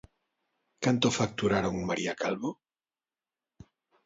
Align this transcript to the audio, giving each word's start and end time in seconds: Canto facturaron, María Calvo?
Canto 0.83 1.07
facturaron, 1.19 1.75
María 1.89 2.13
Calvo? 2.21 2.51